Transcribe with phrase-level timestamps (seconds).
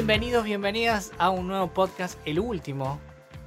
[0.00, 2.98] Bienvenidos, bienvenidas a un nuevo podcast, el último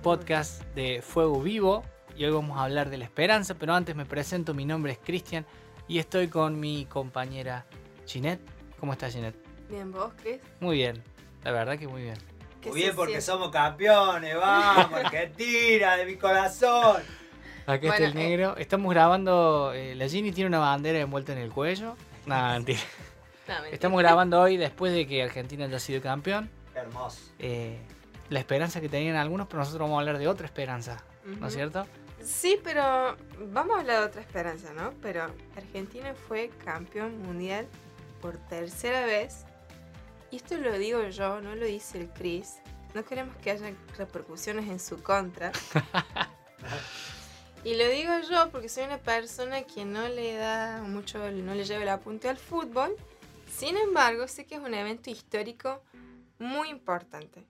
[0.03, 1.83] podcast de Fuego Vivo.
[2.15, 4.99] Y hoy vamos a hablar de la esperanza, pero antes me presento, mi nombre es
[5.03, 5.47] Cristian
[5.87, 7.65] y estoy con mi compañera
[8.05, 8.47] Ginette.
[8.79, 9.35] ¿Cómo estás, Ginette?
[9.67, 10.41] Bien, ¿vos, Chris?
[10.59, 11.01] Muy bien,
[11.43, 12.17] la verdad que muy bien.
[12.61, 13.25] ¿Qué Muy bien, porque siente?
[13.25, 17.01] somos campeones, vamos, Argentina, de mi corazón.
[17.61, 18.13] Está Bueno, el eh.
[18.13, 18.57] negro.
[18.57, 21.97] Estamos grabando, eh, la Ginny tiene una bandera envuelta en el cuello.
[22.27, 22.79] Nada, mentira.
[23.47, 23.65] No.
[23.71, 26.49] Estamos grabando hoy después de que Argentina haya sido campeón.
[26.75, 27.19] Hermoso.
[27.39, 27.79] Eh,
[28.29, 31.53] la esperanza que tenían algunos, pero nosotros vamos a hablar de otra esperanza, ¿no es
[31.53, 31.85] cierto?
[32.23, 33.17] Sí, pero
[33.51, 34.93] vamos a hablar de otra esperanza, ¿no?
[35.01, 35.25] Pero
[35.57, 37.67] Argentina fue campeón mundial
[38.21, 39.45] por tercera vez.
[40.31, 42.55] Y esto lo digo yo, no lo dice el Chris.
[42.95, 45.51] No queremos que haya repercusiones en su contra.
[47.65, 51.63] Y lo digo yo porque soy una persona que no le da mucho, no le
[51.63, 52.93] lleva el apunte al fútbol.
[53.57, 55.81] Sin embargo, sé que es un evento histórico
[56.39, 57.45] muy importante.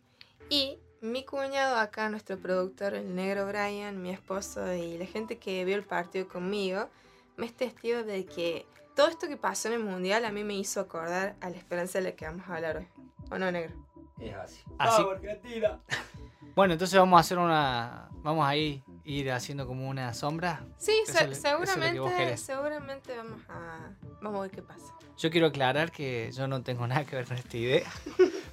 [0.50, 5.66] Y mi cuñado acá, nuestro productor, el negro Brian, mi esposo y la gente que
[5.66, 6.90] vio el partido conmigo,
[7.38, 8.66] me es testigo de que
[8.96, 11.98] todo esto que pasó en el mundial a mí me hizo acordar a la esperanza
[12.00, 12.88] de la que vamos a hablar hoy.
[13.32, 13.74] ¿O no, negro?
[14.20, 14.62] Es así.
[14.78, 15.80] Así- Vamos, Argentina.
[16.56, 18.10] Bueno, entonces vamos a hacer una.
[18.22, 20.64] Vamos a ir, ir haciendo como una sombra.
[20.78, 23.90] Sí, se- es seguramente, seguramente vamos a,
[24.22, 24.94] vamos a ver qué pasa.
[25.18, 27.92] Yo quiero aclarar que yo no tengo nada que ver con esta idea.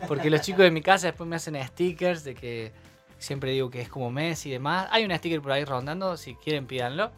[0.09, 2.73] Porque los chicos de mi casa después me hacen stickers de que
[3.19, 4.89] siempre digo que es como Messi y demás.
[4.91, 7.11] Hay un sticker por ahí rondando, si quieren pídanlo.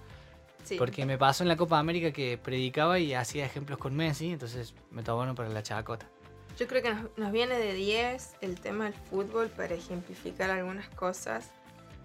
[0.65, 0.77] Sí.
[0.77, 4.75] Porque me pasó en la Copa América que predicaba y hacía ejemplos con Messi, entonces
[4.91, 6.07] me tomaron para la chacota.
[6.57, 10.89] Yo creo que nos, nos viene de 10 el tema del fútbol para ejemplificar algunas
[10.91, 11.51] cosas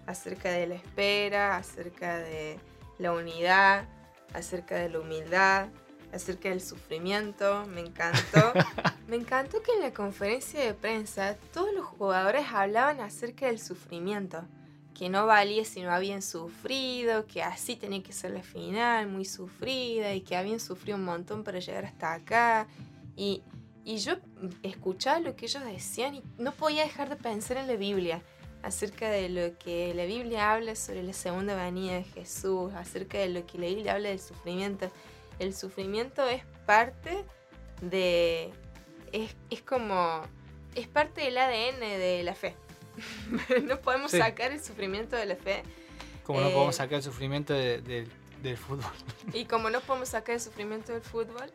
[0.06, 2.58] acerca de la espera, acerca de
[2.98, 3.86] la unidad,
[4.32, 5.68] acerca de la humildad,
[6.12, 7.66] acerca del sufrimiento.
[7.66, 8.52] Me encantó.
[9.08, 14.44] Me encantó que en la conferencia de prensa todos los jugadores hablaban acerca del sufrimiento.
[14.94, 19.24] Que no valía si no habían sufrido, que así tenía que ser la final, muy
[19.24, 22.66] sufrida, y que habían sufrido un montón para llegar hasta acá.
[23.16, 23.42] Y
[23.88, 24.16] y yo
[24.62, 28.20] escuchaba lo que ellos decían y no podía dejar de pensar en la Biblia,
[28.62, 33.30] acerca de lo que la Biblia habla sobre la segunda venida de Jesús, acerca de
[33.30, 34.90] lo que la Biblia habla del sufrimiento.
[35.38, 37.24] El sufrimiento es parte
[37.80, 38.50] de...
[39.12, 40.22] es, es como...
[40.74, 42.54] es parte del ADN de la fe.
[43.64, 44.18] no podemos Sí.
[44.18, 45.62] sacar el sufrimiento de la fe.
[46.24, 48.08] Como no Eh, podemos sacar el sufrimiento de- de-
[48.42, 48.92] del fútbol.
[49.32, 51.50] Y como no podemos sacar el sufrimiento del fútbol,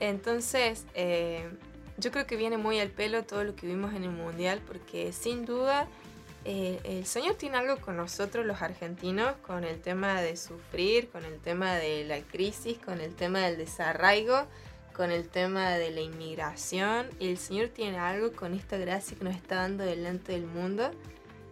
[0.00, 1.48] entonces eh,
[1.98, 5.12] yo creo que viene muy al pelo todo lo que vimos en el Mundial, porque
[5.12, 5.86] sin duda
[6.44, 11.24] eh, el Señor tiene algo con nosotros los argentinos, con el tema de sufrir, con
[11.24, 14.46] el tema de la crisis, con el tema del desarraigo,
[14.94, 17.08] con el tema de la inmigración.
[17.18, 20.90] El Señor tiene algo con esta gracia que nos está dando delante del mundo.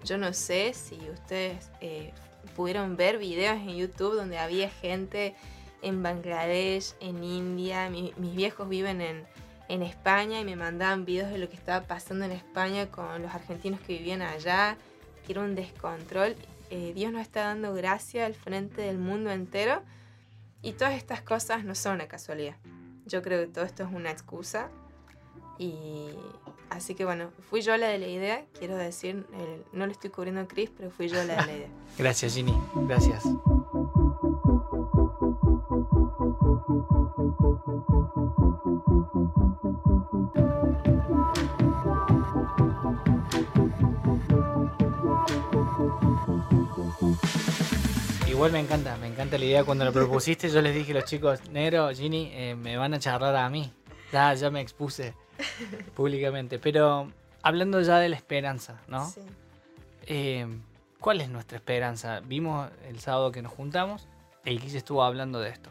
[0.04, 2.12] Yo no sé si ustedes eh,
[2.54, 5.34] pudieron ver videos en YouTube donde había gente
[5.80, 7.88] en Bangladesh, en India.
[7.90, 9.26] Mi- mis viejos viven en,
[9.68, 13.34] en España y me mandaban videos de lo que estaba pasando en España con los
[13.34, 14.76] argentinos que vivían allá,
[15.26, 16.36] que era un descontrol.
[16.70, 19.82] Eh, Dios nos está dando gracia al frente del mundo entero
[20.62, 22.56] y todas estas cosas no son una casualidad.
[23.06, 24.70] Yo creo que todo esto es una excusa
[25.58, 26.10] y
[26.70, 29.26] así que bueno, fui yo la de la idea, quiero decir,
[29.72, 31.68] no le estoy cubriendo a Chris, pero fui yo la de la idea.
[31.98, 32.54] Gracias, Ginny.
[32.86, 33.22] Gracias.
[48.42, 49.62] Igual me encanta, me encanta la idea.
[49.62, 52.98] Cuando lo propusiste, yo les dije a los chicos, Negro, Ginny, eh, me van a
[52.98, 53.72] charlar a mí.
[54.10, 55.14] Ya, ya me expuse
[55.94, 56.58] públicamente.
[56.58, 59.08] Pero hablando ya de la esperanza, ¿no?
[59.08, 59.20] Sí.
[60.06, 60.48] Eh,
[60.98, 62.18] ¿Cuál es nuestra esperanza?
[62.18, 64.08] Vimos el sábado que nos juntamos,
[64.44, 65.70] el Guille estuvo hablando de esto.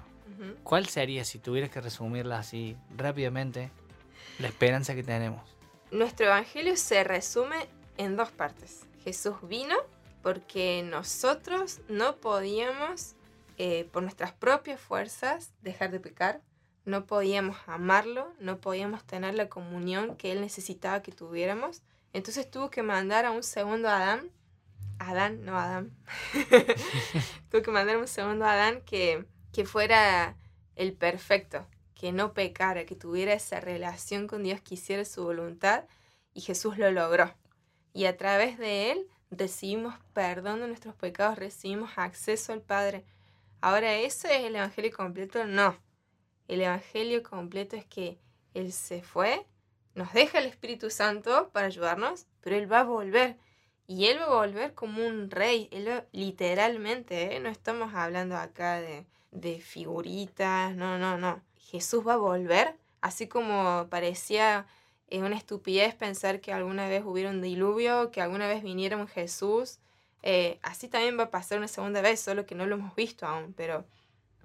[0.63, 3.69] ¿Cuál sería, si tuvieras que resumirla así rápidamente,
[4.39, 5.41] la esperanza que tenemos?
[5.91, 7.67] Nuestro evangelio se resume
[7.97, 8.83] en dos partes.
[9.03, 9.75] Jesús vino
[10.21, 13.15] porque nosotros no podíamos,
[13.57, 16.41] eh, por nuestras propias fuerzas, dejar de pecar.
[16.85, 21.81] No podíamos amarlo, no podíamos tener la comunión que Él necesitaba que tuviéramos.
[22.13, 24.29] Entonces tuvo que mandar a un segundo Adán.
[24.99, 25.91] Adán, no Adán.
[27.49, 30.35] tuvo que mandar a un segundo Adán que, que fuera
[30.75, 35.85] el perfecto, que no pecara, que tuviera esa relación con Dios, que hiciera su voluntad.
[36.33, 37.33] Y Jesús lo logró.
[37.93, 43.05] Y a través de Él recibimos perdón de nuestros pecados, recibimos acceso al Padre.
[43.61, 45.45] Ahora, ¿eso es el Evangelio completo?
[45.45, 45.77] No.
[46.47, 48.19] El Evangelio completo es que
[48.53, 49.45] Él se fue,
[49.95, 53.37] nos deja el Espíritu Santo para ayudarnos, pero Él va a volver.
[53.87, 55.67] Y Él va a volver como un rey.
[55.71, 57.39] Él literalmente, ¿eh?
[57.39, 61.41] no estamos hablando acá de, de figuritas, no, no, no.
[61.57, 64.65] Jesús va a volver, así como parecía
[65.11, 69.07] eh, una estupidez pensar que alguna vez hubiera un diluvio, que alguna vez viniera un
[69.07, 69.79] Jesús.
[70.23, 73.25] eh, así también va a pasar una segunda vez, solo que no lo hemos visto
[73.27, 73.85] aún, pero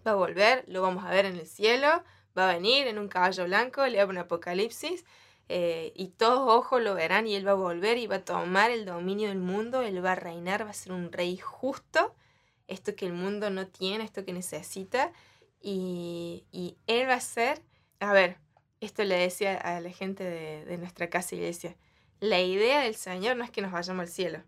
[0.07, 2.03] va a volver, lo vamos a ver en el cielo,
[2.37, 5.05] va a venir en un caballo blanco, le un apocalipsis,
[5.49, 8.71] eh, y todos ojos lo verán y él va a volver y va a tomar
[8.71, 12.15] el dominio del mundo, él va a reinar, va a ser un rey justo,
[12.69, 15.13] esto que el mundo no tiene, esto que necesita,
[15.61, 17.63] y, y él va a ser,
[18.01, 18.39] a ver,
[18.87, 21.77] esto le decía a la gente de, nuestra casa iglesia,
[22.21, 24.43] la idea del Señor no es que nos vayamos al cielo,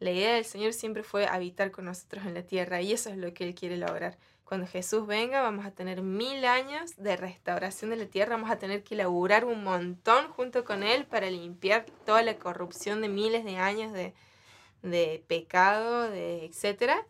[0.00, 3.16] la idea del Señor siempre fue habitar con nosotros en la tierra y eso es
[3.16, 4.18] lo que Él quiere lograr.
[4.44, 8.58] Cuando Jesús venga vamos a tener mil años de restauración de la tierra, vamos a
[8.58, 13.44] tener que laburar un montón junto con Él para limpiar toda la corrupción de miles
[13.44, 14.12] de años de,
[14.82, 17.06] de pecado, de etcétera.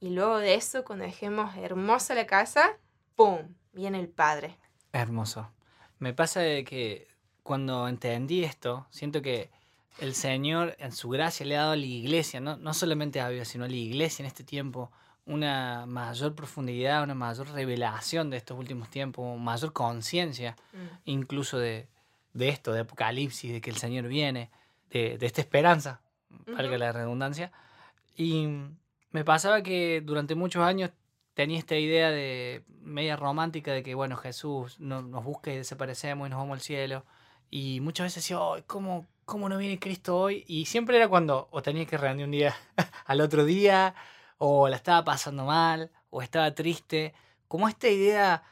[0.00, 2.76] Y luego de eso, cuando dejemos hermosa la casa,
[3.14, 3.54] ¡pum!
[3.72, 4.58] Viene el Padre.
[4.92, 5.50] Hermoso.
[5.98, 7.08] Me pasa de que
[7.42, 9.50] cuando entendí esto, siento que
[9.98, 13.28] el Señor en su gracia le ha dado a la iglesia, no, no solamente a
[13.28, 14.90] Dios, sino a la iglesia en este tiempo,
[15.24, 20.78] una mayor profundidad, una mayor revelación de estos últimos tiempos, mayor conciencia Mm.
[21.06, 21.88] incluso de,
[22.34, 24.50] de esto, de Apocalipsis, de que el Señor viene,
[24.90, 26.00] de, de esta esperanza,
[26.46, 27.50] valga la redundancia.
[28.16, 28.46] Y
[29.10, 30.90] me pasaba que durante muchos años
[31.36, 36.26] tenía esta idea de media romántica de que, bueno, Jesús no- nos busca y desaparecemos
[36.26, 37.04] y nos vamos al cielo.
[37.50, 40.44] Y muchas veces decía, "Ay, ¿cómo, ¿cómo no viene Cristo hoy?
[40.48, 42.56] Y siempre era cuando o tenía que rendir un día
[43.06, 43.94] al otro día,
[44.38, 47.14] o la estaba pasando mal, o estaba triste.
[47.48, 48.42] Como esta idea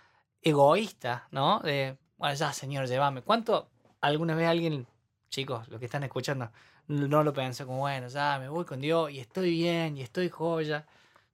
[0.43, 1.61] egoísta, ¿no?
[1.61, 3.23] De, bueno, ya, Señor, llévame.
[3.23, 3.71] ¿Cuánto
[4.03, 4.87] alguna vez alguien,
[5.31, 6.51] chicos, los que están escuchando,
[6.89, 10.29] no lo pensó como, bueno, ya me voy con Dios y estoy bien y estoy
[10.29, 10.87] joya?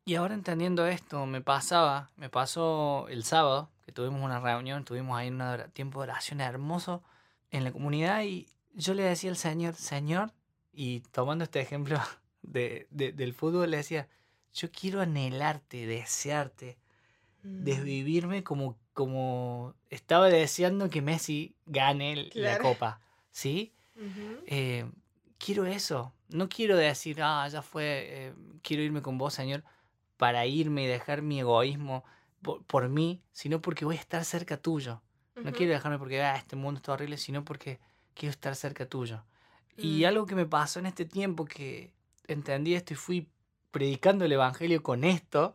[0.04, 5.16] Y ahora entendiendo esto, me pasaba, me pasó el sábado, que tuvimos una reunión, tuvimos
[5.18, 5.42] ahí un
[5.72, 7.02] tiempo de oración hermoso
[7.50, 10.32] en la comunidad y yo le decía al Señor, Señor,
[10.72, 11.98] y tomando este ejemplo
[12.42, 14.08] de, de- del fútbol, le decía,
[14.54, 16.78] yo quiero anhelarte, desearte,
[17.42, 17.64] Mm.
[17.64, 23.00] desvivirme como, como estaba deseando que Messi gane la copa,
[23.30, 23.72] ¿sí?
[24.46, 24.84] Eh,
[25.38, 26.12] quiero eso.
[26.28, 27.84] No quiero decir, ah, ya fue,
[28.26, 29.64] eh, quiero irme con vos, Señor,
[30.20, 32.04] para irme y dejar mi egoísmo
[32.42, 35.00] por, por mí, sino porque voy a estar cerca tuyo.
[35.34, 37.80] No quiero dejarme porque ah, este mundo está horrible, sino porque
[38.12, 39.24] quiero estar cerca tuyo.
[39.78, 40.04] Y Mm.
[40.08, 41.94] algo que me pasó en este tiempo que
[42.28, 43.28] entendí esto y fui
[43.70, 45.54] predicando el Evangelio con esto,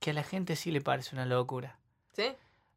[0.00, 1.78] que a la gente sí le parece una locura.
[2.14, 2.32] Sí.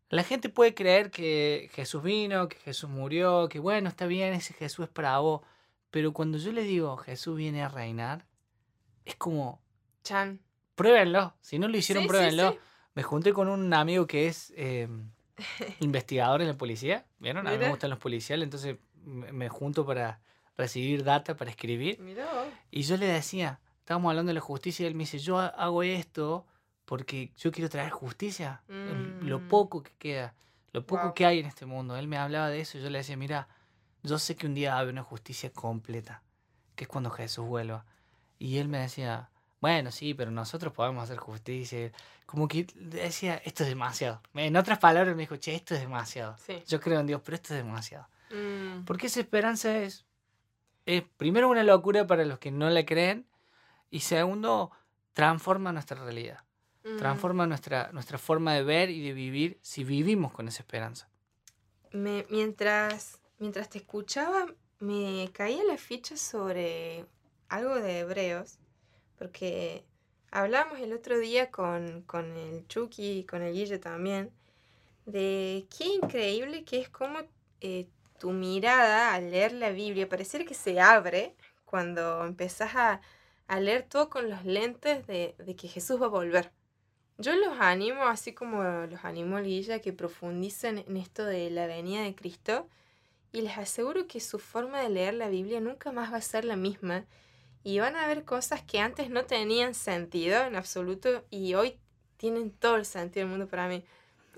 [0.09, 4.53] La gente puede creer que Jesús vino, que Jesús murió, que bueno, está bien, ese
[4.53, 5.41] Jesús es para vos.
[5.89, 8.25] Pero cuando yo le digo Jesús viene a reinar,
[9.05, 9.59] es como,
[10.03, 10.39] Chan.
[10.79, 11.33] Pruébenlo.
[11.41, 12.51] Si no lo hicieron, Sí, pruébenlo.
[12.53, 12.57] sí.
[12.95, 14.87] Me junté con un amigo que es eh,
[15.79, 17.05] investigador en la policía.
[17.19, 17.47] ¿Vieron?
[17.47, 20.19] A mí me gustan los policiales, entonces me junto para
[20.57, 21.99] recibir data, para escribir.
[21.99, 22.27] Mirá.
[22.71, 25.47] Y yo le decía, estábamos hablando de la justicia y él me dice, yo ha-
[25.47, 26.45] hago esto
[26.85, 28.61] porque yo quiero traer justicia.
[29.21, 29.47] Lo Mm.
[29.47, 30.33] poco que queda,
[30.73, 31.95] lo poco que hay en este mundo.
[31.95, 33.47] Él me hablaba de eso y yo le decía, mira,
[34.03, 36.23] yo sé que un día va a haber una justicia completa,
[36.75, 37.85] que es cuando Jesús vuelva.
[38.37, 39.28] Y él me decía,
[39.61, 41.91] bueno, sí, pero nosotros podemos hacer justicia.
[42.25, 44.21] Como que decía, esto es demasiado.
[44.35, 46.37] En otras palabras me dijo, che, esto es demasiado.
[46.37, 46.63] Sí.
[46.67, 48.07] Yo creo en Dios, pero esto es demasiado.
[48.31, 48.85] Mm.
[48.85, 50.05] Porque esa esperanza es,
[50.85, 53.25] es primero una locura para los que no la creen
[53.89, 54.71] y segundo,
[55.13, 56.43] transforma nuestra realidad,
[56.83, 56.97] Mm.
[56.97, 61.09] transforma nuestra, nuestra forma de ver y de vivir si vivimos con esa esperanza.
[61.91, 64.45] Me- mientras, mientras te escuchaba,
[64.79, 67.05] me caía la ficha sobre
[67.49, 68.59] algo de hebreos,
[69.19, 69.83] porque
[70.31, 74.31] hablamos el otro día con, con el Chucky y con el Guille también,
[75.05, 77.19] de qué increíble que es como
[77.61, 81.35] eh, tu mirada al leer la Biblia, pareciera que se abre
[81.65, 83.01] cuando empezás a,
[83.59, 86.51] leer todo con los lentes de, que Jesús va a volver.
[87.17, 91.49] Yo los animo, así como los animo a Guilla, a que profundicen en esto de
[91.49, 92.67] la venida de Cristo
[93.31, 96.45] y les aseguro que su forma de leer la Biblia nunca más va a ser
[96.45, 97.05] la misma
[97.63, 101.79] y van a ver cosas que antes no tenían sentido en absoluto y hoy
[102.17, 103.83] tienen todo el sentido del mundo para mí.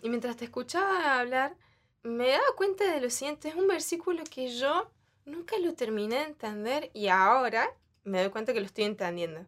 [0.01, 1.55] Y mientras te escuchaba hablar,
[2.03, 4.91] me daba cuenta de lo siguiente, es un versículo que yo
[5.25, 7.69] nunca lo terminé de entender y ahora
[8.03, 9.45] me doy cuenta que lo estoy entendiendo.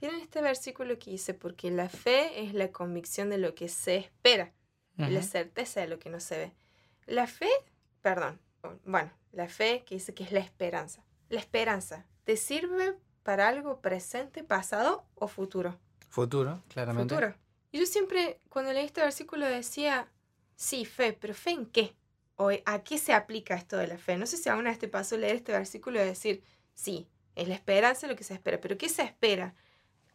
[0.00, 3.96] Miren este versículo que dice, porque la fe es la convicción de lo que se
[3.96, 4.52] espera
[4.98, 5.28] y la Ujú.
[5.28, 6.52] certeza de lo que no se ve.
[7.06, 7.48] La fe,
[8.02, 8.38] perdón,
[8.84, 11.02] bueno, la fe, que dice que es la esperanza.
[11.28, 12.94] La esperanza, ¿te sirve
[13.26, 15.76] para algo presente, pasado o futuro?
[16.08, 17.12] Futuro, claramente.
[17.12, 17.34] Futuro.
[17.72, 20.08] Y yo siempre, cuando leí este versículo, decía,
[20.54, 21.96] sí, fe, pero ¿fe en qué?
[22.36, 24.16] ¿O a qué se aplica esto de la fe?
[24.16, 27.54] No sé si alguna vez te pasó leer este versículo y decir, sí, es la
[27.54, 29.56] esperanza lo que se espera, pero ¿qué se espera?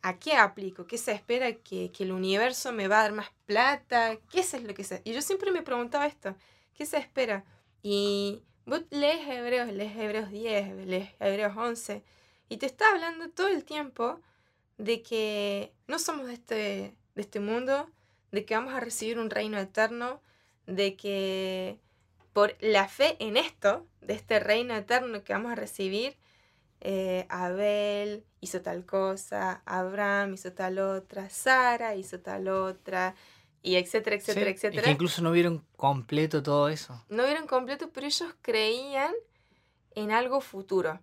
[0.02, 0.88] ¿A qué aplico?
[0.88, 1.52] ¿Qué se espera?
[1.52, 4.18] ¿Que, que el universo me va a dar más plata?
[4.32, 5.02] ¿Qué es lo que se...?
[5.04, 6.34] Y yo siempre me preguntaba esto,
[6.74, 7.44] ¿qué se espera?
[7.84, 12.04] Y vos lees Hebreos, lees Hebreos 10, lees Hebreos 11,
[12.52, 14.20] y te está hablando todo el tiempo
[14.78, 17.90] de que no somos de este, de este mundo,
[18.34, 20.22] de que vamos a recibir un reino eterno,
[20.68, 21.80] de que
[22.34, 26.18] por la fe en esto, de este reino eterno que vamos a recibir,
[26.82, 33.16] eh, Abel hizo tal cosa, Abraham hizo tal otra, Sara hizo tal otra,
[33.62, 34.82] y etcétera, etcétera, Sí, etcétera.
[34.82, 37.02] Y que incluso no vieron completo todo eso.
[37.08, 39.14] No vieron completo, pero ellos creían
[39.96, 41.00] en algo futuro.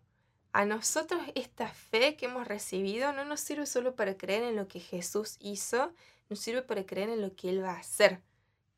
[0.52, 4.66] A nosotros esta fe que hemos recibido no nos sirve solo para creer en lo
[4.66, 5.92] que Jesús hizo,
[6.30, 8.20] nos sirve para creer en lo que Él va a hacer,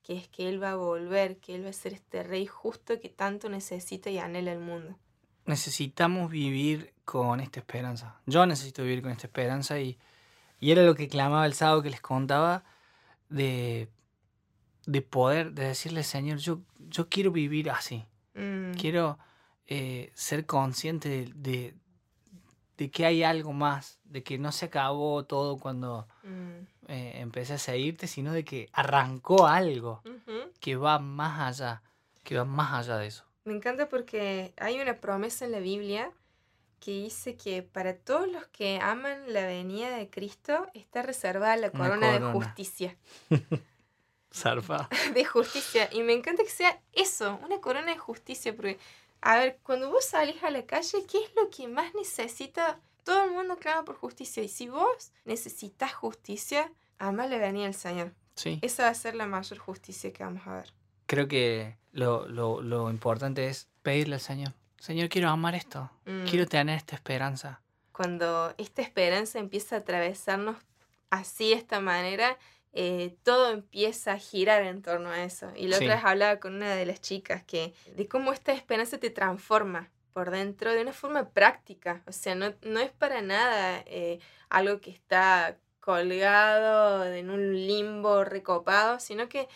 [0.03, 3.01] que es que Él va a volver, que Él va a ser este rey justo
[3.01, 4.99] que tanto necesita y anhela el mundo.
[5.47, 8.21] Necesitamos vivir con esta esperanza.
[8.27, 9.99] Yo necesito vivir con esta esperanza y,
[10.59, 12.65] y era lo que clamaba el sábado que les contaba
[13.29, 13.89] de,
[14.87, 18.05] de poder, de decirle, Señor, yo, yo quiero vivir así.
[18.35, 19.19] Mm, Quiero
[19.73, 21.75] eh, ser consciente de, de,
[22.77, 27.53] de que hay algo más, de que no se acabó todo cuando mm, eh, empecé
[27.53, 30.03] a seguirte, sino de que arrancó algo
[30.59, 31.83] que va más allá,
[32.25, 33.25] que va más allá de eso.
[33.45, 36.11] Me encanta porque hay una promesa en la Biblia
[36.81, 41.71] que dice que para todos los que aman la venida de Cristo está reservada la
[41.71, 42.97] corona, de justicia.
[45.15, 45.89] De justicia.
[45.93, 48.55] Y me encanta que sea eso, una corona de justicia.
[48.55, 48.79] Porque,
[49.23, 52.81] a ver, cuando vos salís a la calle, ¿qué es lo que más necesita?
[53.05, 54.43] Todo el mundo clama por justicia.
[54.43, 58.15] Y si vos necesitas justicia, ama la venida del Señor.
[58.35, 58.59] Sí.
[58.63, 60.73] Esa va a ser la mayor justicia que vamos a ver.
[61.07, 64.53] Creo que lo, lo, lo importante es pedirle al Señor.
[64.79, 65.91] Señor, quiero amar esto.
[66.07, 66.25] Mm.
[66.25, 67.61] Quiero tener esta esperanza.
[67.93, 70.57] cuando esta esperanza empieza a atravesarnos
[71.11, 72.39] así, de esta manera,
[72.73, 75.51] eh, todo empieza a girar en torno a eso.
[75.57, 75.85] Y la Sí.
[75.85, 79.91] otra vez hablaba con una de las chicas que de cómo esta esperanza te transforma
[80.13, 82.03] por dentro de una forma práctica.
[82.07, 88.25] O sea, no, no es para nada eh, algo que está colgado en un limbo
[88.25, 89.49] recopado, sino que,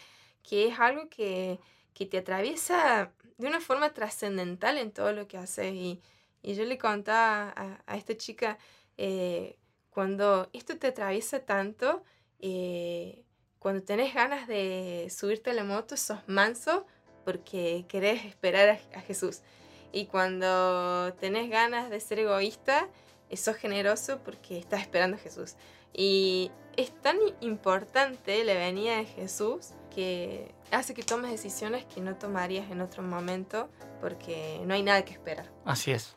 [0.42, 1.58] que es algo que,
[1.92, 5.72] que te atraviesa de una forma trascendental en todo lo que haces.
[5.72, 6.00] Y,
[6.42, 8.58] y yo le contaba a, a esta chica,
[8.96, 9.56] eh,
[9.90, 12.02] cuando esto te atraviesa tanto,
[12.40, 13.24] eh,
[13.58, 16.86] cuando tenés ganas de subirte a la moto, sos manso
[17.24, 19.40] porque querés esperar a, a Jesús.
[19.92, 22.88] Y cuando tenés ganas de ser egoísta,
[23.30, 25.54] eh, sos generoso porque estás esperando a Jesús.
[25.92, 32.16] Y es tan importante la venida de Jesús que hace que tomes decisiones que no
[32.16, 33.68] tomarías en otro momento
[34.00, 35.50] porque no hay nada que esperar.
[35.64, 36.16] Así es.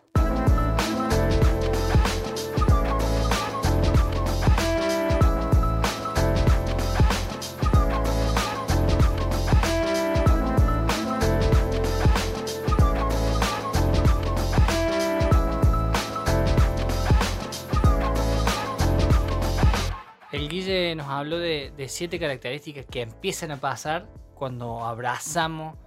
[21.07, 25.77] Nos habló de, de siete características que empiezan a pasar cuando abrazamos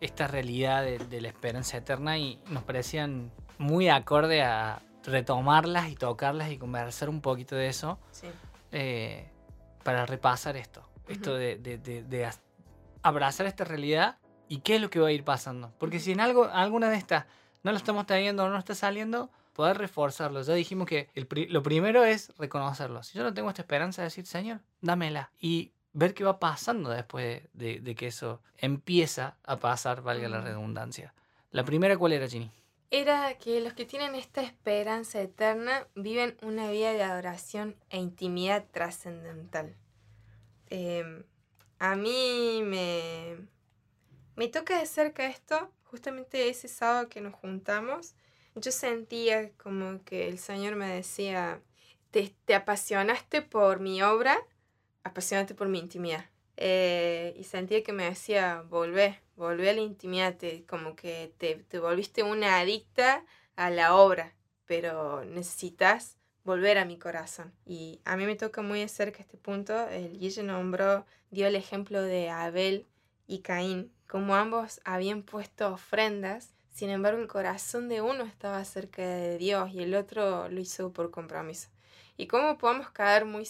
[0.00, 5.94] esta realidad de, de la esperanza eterna y nos parecían muy acorde a retomarlas y
[5.94, 8.28] tocarlas y conversar un poquito de eso Sí.
[8.72, 9.28] eh,
[9.84, 10.88] para repasar esto.
[11.06, 12.40] Esto de, de- de- de as-
[13.02, 14.16] abrazar esta realidad
[14.48, 15.72] y qué es lo que va a ir pasando.
[15.78, 17.26] Porque si en algo, alguna de estas
[17.62, 20.42] no lo estamos teniendo o no está saliendo, poder reforzarlo.
[20.42, 23.02] Ya dijimos que el pri- lo primero es reconocerlo.
[23.02, 25.30] Si yo no tengo esta esperanza de decir, Señor, dámela.
[25.38, 30.28] Y ver qué va pasando después de, de- de que eso empieza a pasar, valga
[30.28, 30.46] la Ujú.
[30.48, 31.14] redundancia.
[31.50, 32.50] La primera, ¿cuál era, Ginny?
[32.90, 38.66] Era que los que tienen esta esperanza eterna viven una vida de adoración e intimidad
[38.70, 39.76] trascendental.
[40.68, 41.24] Em,
[41.78, 43.36] a mí me,
[44.36, 48.14] me toca de cerca esto, justamente ese sábado que nos juntamos.
[48.54, 51.60] Yo sentía como que el Señor me decía,
[52.10, 54.38] te, te apasionaste por mi obra,
[55.04, 56.26] apasionate por mi intimidad.
[56.58, 61.56] Eh, y sentía que me decía, volvé, volvé a la intimidad, te- como que te,
[61.56, 63.24] te volviste una adicta
[63.56, 64.34] a la obra,
[64.66, 67.52] pero necesitas volver a mi corazón.
[67.64, 69.88] Y a mí me toca muy de cerca este punto.
[69.88, 72.86] El Guille nombró, dio el ejemplo de Abel
[73.26, 79.02] y Caín, como ambos habían puesto ofrendas Sin embargo, el corazón de uno estaba cerca
[79.02, 81.68] de Dios y el otro lo hizo por compromiso.
[82.16, 83.46] Y cómo podemos caer muy,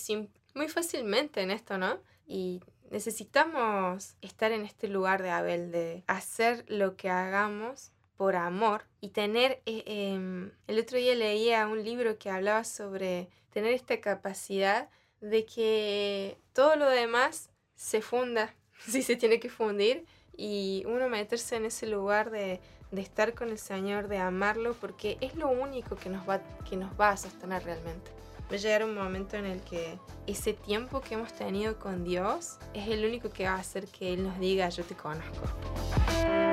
[0.55, 1.99] muy fácilmente en esto, ¿no?
[2.27, 2.61] Y
[2.91, 9.09] necesitamos estar en este lugar de Abel, de hacer lo que hagamos por amor y
[9.09, 14.89] tener, eh, em, el otro día leía un libro que hablaba sobre tener esta capacidad
[15.21, 18.55] de que todo lo demás se funda,
[18.87, 20.05] si se tiene que fundir,
[20.37, 22.61] y uno meterse en ese lugar de,
[22.93, 26.77] de estar con el Señor, de amarlo, porque es lo único que nos va, que
[26.77, 28.11] nos va a sostener realmente.
[28.51, 32.59] Va a llegar un momento en el que ese tiempo que hemos tenido con Dios
[32.75, 36.52] es el único que va a hacer que Él nos diga, yo te conozco.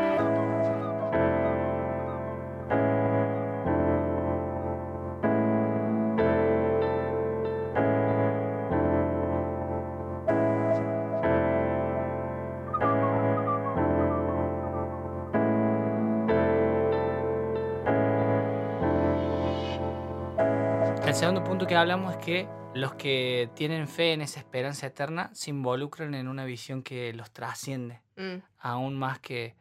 [21.70, 26.28] Que hablamos es que los que tienen fe en esa esperanza eterna se involucran en
[26.28, 28.42] una visión que los trasciende Mm.
[28.60, 29.56] aún más que,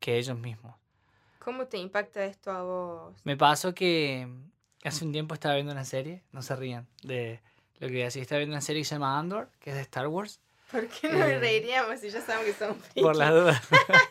[0.00, 0.74] que ellos mismos.
[1.38, 3.14] ¿Cómo te impacta esto a vos?
[3.24, 4.28] Me pasó que
[4.84, 7.40] hace un tiempo estaba viendo una serie, no se rían de
[7.78, 9.76] lo que voy a decir, estaba viendo una serie que se llama Andor, que es
[9.76, 10.40] de Star Wars,
[10.70, 13.40] ¿Por qué no Eh, reiríamos si ya sabemos que somos por las frikis?
[13.42, 13.68] dudas.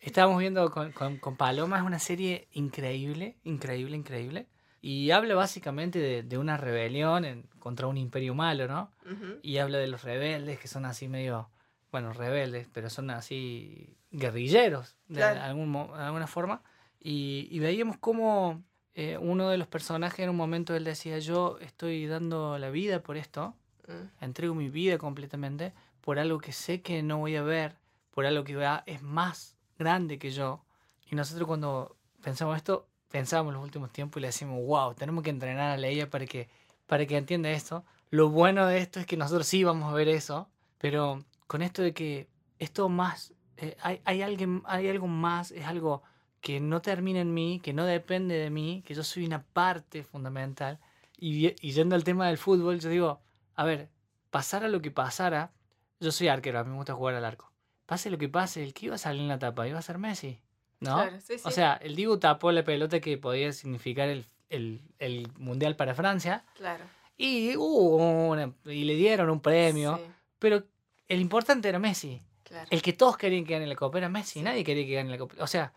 [0.00, 4.46] Estábamos viendo con, con, con Paloma, es una serie increíble, increíble, increíble.
[4.82, 8.90] Y habla básicamente de, de una rebelión en- contra un imperio malo, ¿no?
[9.04, 9.38] Ujú.
[9.42, 11.50] Y habla de los rebeldes que son así medio,
[11.92, 15.40] bueno, rebeldes, pero son así guerrilleros de Claro.
[15.42, 16.62] algún alguna forma.
[16.98, 18.62] Y, y veíamos cómo
[18.94, 23.02] eh, uno de los personajes en un momento él decía, yo estoy dando la vida
[23.02, 23.54] por esto,
[23.88, 24.24] Mm.
[24.24, 27.76] entrego mi vida completamente por algo que sé que no voy a ver,
[28.12, 30.64] por algo que va- es más grande que yo.
[31.10, 35.22] Y nosotros cuando pensamos esto, pensábamos en los últimos tiempos y le decimos, wow, tenemos
[35.22, 36.48] que entrenar a Leia para que,
[36.86, 37.84] para que entienda esto.
[38.10, 41.82] Lo bueno de esto es que nosotros sí vamos a ver eso, pero con esto
[41.82, 46.02] de que esto más, eh, hay, hay, alguien, hay algo más, es algo
[46.40, 50.02] que no termina en mí, que no depende de mí, que yo soy una parte
[50.04, 50.78] fundamental.
[51.18, 53.20] Y, y yendo al tema del fútbol, yo digo,
[53.54, 53.90] a ver,
[54.30, 55.52] pasara lo que pasara,
[56.00, 57.52] yo soy arquero, a mí me gusta jugar al arco.
[57.86, 59.98] Pase lo que pase, el que iba a salir en la tapa iba a ser
[59.98, 60.40] Messi,
[60.80, 60.94] ¿no?
[60.96, 65.28] Claro, sí, O sea, el Dibu tapó la pelota que podía significar el, el- el
[65.38, 66.84] Mundial para Francia Claro.
[67.16, 70.02] y, una- y le dieron un premio, Sí,
[70.38, 70.64] pero
[71.08, 72.22] el importante era Messi.
[72.44, 72.66] claro.
[72.70, 75.18] El que todos querían que gane la Copa era Messi, nadie quería que gane la
[75.18, 75.36] Copa.
[75.40, 75.72] O sea.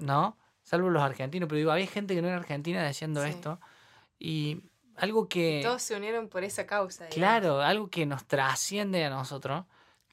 [0.00, 0.36] ¿no?
[0.62, 3.30] Salvo los argentinos, pero digo, había gente que no era argentina diciendo Sí.
[3.30, 3.58] esto
[4.18, 4.60] y
[4.96, 5.60] algo que...
[5.62, 7.04] Todos se unieron por esa causa.
[7.06, 7.14] digamos.
[7.16, 9.64] Claro, algo que nos trasciende a nosotros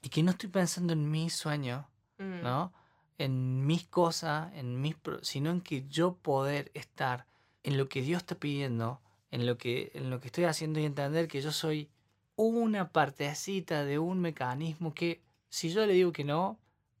[0.02, 2.42] y que no estoy pensando en mi sueño, Mm.
[2.42, 2.72] ¿no?
[3.18, 7.26] En mis cosas, en mis, sino en que yo poder estar
[7.62, 9.00] en lo que Dios está pidiendo,
[9.30, 11.88] en lo que, en lo que estoy haciendo y entender que yo soy
[12.36, 16.58] una partecita de un mecanismo que si yo le digo que no,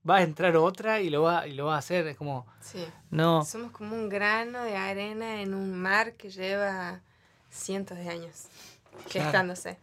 [0.08, 2.06] va a entrar otra y lo va, y lo va a hacer.
[2.06, 2.84] Es como, Sí.
[3.10, 7.00] no, Somos como un grano de arena en un mar que lleva
[7.50, 8.46] cientos de años
[9.08, 9.78] gestándose.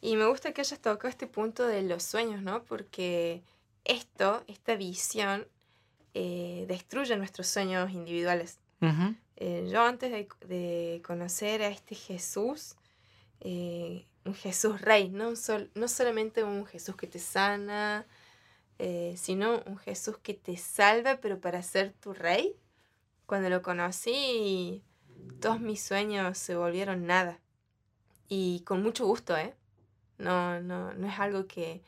[0.00, 2.62] Y me gusta que hayas tocado este punto de los sueños, ¿no?
[2.64, 3.42] Porque
[3.84, 5.46] esto, esta visión,
[6.14, 8.58] eh, destruye nuestros sueños individuales.
[9.36, 12.76] Eh, yo antes de, de conocer a este Jesús,
[13.40, 18.06] eh, un Jesús rey, no, un sol- no solamente un Jesús que te sana,
[19.16, 22.56] sino un Jesús que te salva, pero para ser tu rey.
[23.26, 24.82] Cuando lo conocí,
[25.40, 27.38] todos mis sueños se volvieron nada.
[28.28, 29.54] Y con mucho gusto, ¿eh?
[30.18, 31.80] No, no, no es algo que,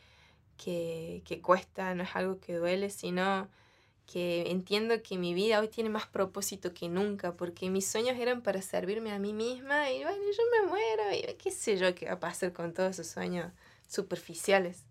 [0.57, 3.49] que, que cuesta, no es algo que duele, sino
[4.07, 8.43] que entiendo que mi vida hoy tiene más propósito que nunca, porque mis sueños eran
[8.43, 12.07] para servirme a mí misma y bueno, yo me muero y qué sé yo qué
[12.07, 13.51] va a pasar con todos esos sueños
[13.89, 14.85] superficiales.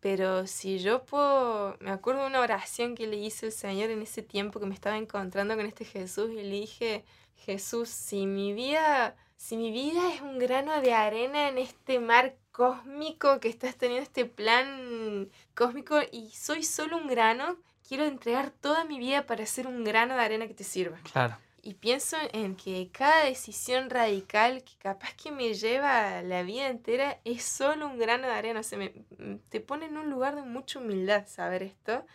[0.00, 4.02] Pero si yo puedo, me acuerdo de una oración que le hice al Señor en
[4.02, 7.04] ese tiempo que me estaba encontrando con este Jesús y le dije,
[7.36, 12.36] Jesús, si mi vida, si mi vida es un grano de arena en este mar
[12.60, 18.84] cósmico que estás teniendo este plan cósmico y soy solo un grano, quiero entregar toda
[18.86, 20.98] mi vida para ser un grano de arena que te sirva.
[21.12, 21.36] claro.
[21.60, 27.18] Y pienso en que cada decisión radical que capaz que me lleva la vida entera
[27.24, 28.60] es solo un grano de arena.
[28.60, 32.06] O sea, me- m- te pone en un lugar de mucha humildad saber esto,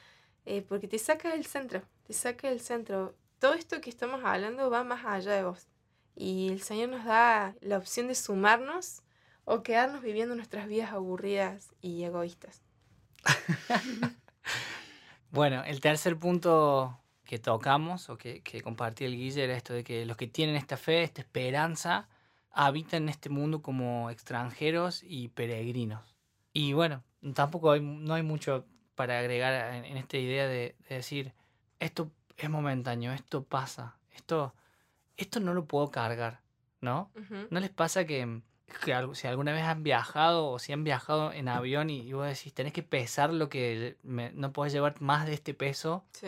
[0.45, 3.13] eh, porque te saca del centro, te saca del centro.
[3.39, 5.67] Todo esto que estamos hablando va más allá de vos.
[6.15, 9.01] Y el Señor nos da la opción de sumarnos
[9.45, 12.62] o quedarnos viviendo nuestras vidas aburridas y egoístas.
[15.32, 19.84] Bueno, el tercer punto que tocamos o que, que compartía el Guille era esto de
[19.86, 22.10] que los que tienen esta fe, esta esperanza,
[22.51, 26.17] habitan en este mundo como extranjeros y peregrinos.
[26.51, 30.95] Y bueno, tampoco hay, no hay mucho para agregar en, en esta idea de, de
[30.95, 31.34] decir,
[31.80, 34.54] esto es momentáneo, esto pasa, esto,
[35.15, 36.41] esto no lo puedo cargar,
[36.82, 37.10] ¿no?
[37.49, 38.41] ¿No les pasa que,
[38.79, 42.25] que si alguna vez han viajado o si han viajado en avión y, y vos
[42.27, 46.03] decís, tenés que pesar lo que me- no podés llevar más de este peso?
[46.12, 46.27] Sí.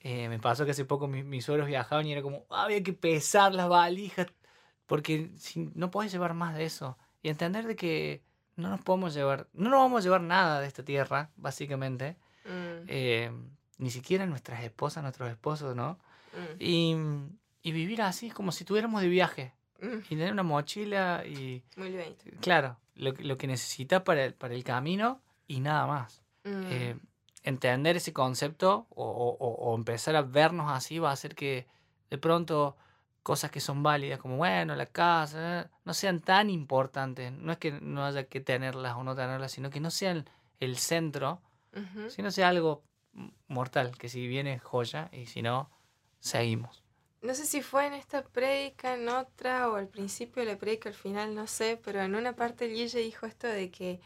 [0.00, 2.82] Eh, me pasó que hace poco mis, mis suegros viajaban y era como, "Ah, había
[2.82, 4.26] que pesar las valijas
[4.86, 6.98] porque si, no podés llevar más de eso.
[7.22, 8.22] Y entender de que
[8.56, 12.16] no nos podemos llevar, no nos vamos a llevar nada de esta tierra, básicamente.
[12.44, 13.30] Mm, eh,
[13.78, 15.98] ni siquiera nuestras esposas, nuestros esposos, ¿no?
[16.34, 16.96] mm, Y,
[17.62, 19.54] y vivir así es como si tuviéramos de viaje.
[19.82, 22.14] Y tener una mochila y, Muy bien.
[22.40, 26.22] claro, lo, que- lo que necesita para el, para el camino y nada más.
[26.44, 26.96] Mm, Eh,
[27.44, 29.04] entender ese concepto o,
[29.40, 31.66] o- empezar a vernos así va a hacer que
[32.10, 32.76] de pronto
[33.24, 37.32] cosas que son válidas como, bueno, la casa, no sean tan importantes.
[37.32, 40.28] No es que no haya que tenerlas o no tenerlas, sino que no sean
[40.60, 41.40] el centro,
[42.08, 42.82] sino sea algo
[43.48, 45.70] mortal, que si viene joya y si no,
[46.20, 46.81] seguimos.
[47.22, 50.88] No sé si fue en esta prédica, en otra, o al principio de la prédica,
[50.88, 54.00] al final, no sé, pero en una parte el Guille dijo esto de que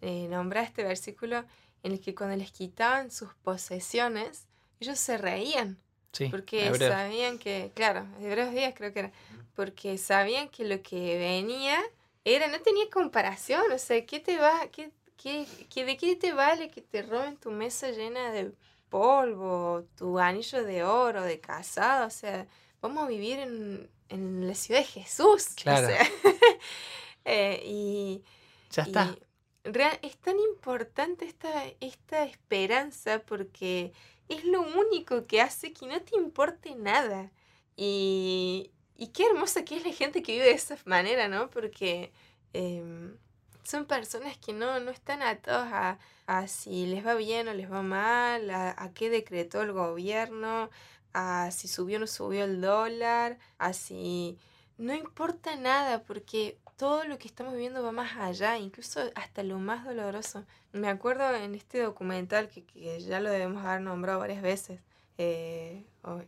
[0.00, 1.44] eh, nombra este versículo
[1.84, 4.46] en el que cuando les quitaban sus posesiones,
[4.80, 5.78] ellos se reían,
[6.12, 6.94] Sí, porque Hebreos.
[6.94, 9.12] sabían que, claro, Hebreos 10 creo que era,
[9.54, 11.80] porque sabían que lo que venía
[12.24, 16.32] era, no tenía comparación, o sea, ¿qué te va, qué, qué, qué- de qué te
[16.32, 18.52] vale que te roben tu mesa llena de
[18.96, 22.46] polvo, tu anillo de oro, de casado, o sea,
[22.82, 25.42] vamos a vivir en, en la ciudad de Jesús.
[25.52, 25.86] o Claro.
[25.88, 26.02] sea,
[27.24, 28.22] eh, y,
[28.70, 29.02] Ya está.
[29.04, 29.22] y
[29.64, 33.92] rea- es tan importante esta, esta esperanza porque
[34.28, 37.30] es lo único que hace que no te importe nada.
[37.76, 41.50] Y, y qué hermosa que es la gente que vive de esa manera, ¿no?
[41.50, 42.12] Porque
[42.52, 43.16] em,
[43.64, 47.70] son personas que no, no están atados a, a si les va bien o les
[47.70, 50.70] va mal, a, qué decretó el gobierno,
[51.12, 54.38] a si subió o no subió el dólar, a si...
[54.78, 59.58] No importa nada porque todo lo que estamos viviendo va más allá, incluso hasta lo
[59.58, 60.44] más doloroso.
[60.72, 64.80] Me acuerdo en este documental que, que ya lo debemos haber nombrado varias veces,
[65.18, 65.86] eh,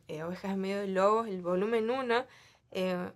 [0.09, 2.27] eh, Ovejas medio de lobos, el volumen 1,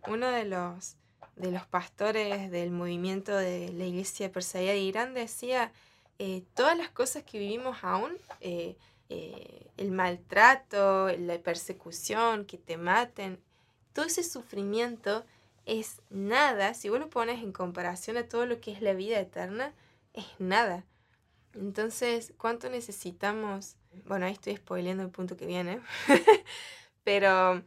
[0.09, 0.97] uno de los,
[1.37, 5.73] de los pastores del movimiento de la iglesia perseguida de Irán decía,
[6.25, 8.77] eh, todas las cosas que vivimos aún, eh,
[9.09, 13.41] eh, el maltrato, la persecución, que te maten,
[13.93, 15.25] todo ese sufrimiento
[15.67, 19.19] es nada, si vos lo pones en comparación a todo lo que es la vida
[19.19, 19.75] eterna,
[20.13, 20.85] es nada.
[21.55, 23.75] Entonces, ¿cuánto necesitamos?
[24.07, 25.81] Bueno, ahí estoy spoileando el punto que viene,
[27.03, 27.65] pero,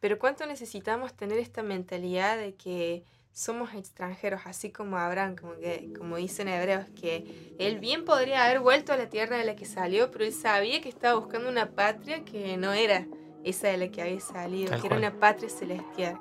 [0.00, 5.92] pero ¿cuánto necesitamos tener esta mentalidad de que somos extranjeros, así como Abraham, como, que,
[5.96, 9.64] como dicen hebreos, que él bien podría haber vuelto a la tierra de la que
[9.64, 13.06] salió, pero él sabía que estaba buscando una patria que no era
[13.44, 16.20] esa de la que había salido, Tal que era una patria celestial.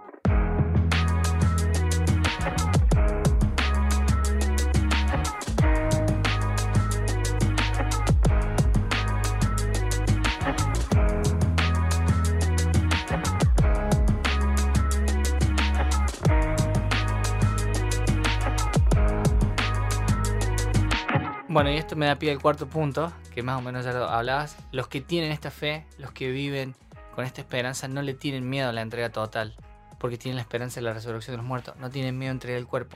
[21.59, 24.05] Bueno, y esto me da pie al cuarto punto, que más o menos ya lo
[24.05, 24.55] hablabas.
[24.71, 26.73] Los que tienen esta fe, los que viven
[27.13, 29.57] con esta esperanza, no le tienen miedo a la entrega total,
[29.99, 31.75] porque tienen la esperanza de la resurrección de los muertos.
[31.75, 32.95] No tienen miedo a entregar el cuerpo,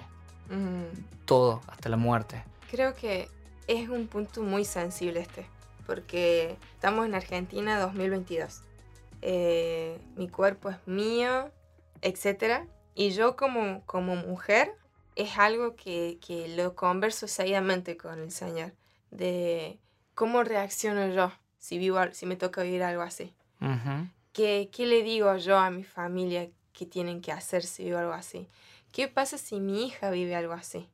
[0.49, 1.25] Mm.
[1.25, 2.41] todo, hasta la muerte.
[2.71, 3.27] Creo que
[3.67, 5.45] es un punto muy sensible este,
[5.85, 8.61] porque estamos en Argentina 2022.
[9.21, 11.51] Eh, mi cuerpo es mío,
[12.01, 12.63] etc.
[12.95, 14.73] Y yo como, como mujer
[15.15, 18.73] es algo que, que lo converso seguidamente con el Señor,
[19.11, 19.79] de
[20.15, 23.33] cómo reacciono yo si, vivo, si me toca vivir algo así.
[23.61, 24.07] Ujú.
[24.33, 28.13] ¿Qué, ¿Qué le digo yo a mi familia que tienen que hacer si vivo algo
[28.13, 28.47] así?
[28.91, 30.89] ¿Qué pasa si mi hija vive algo así?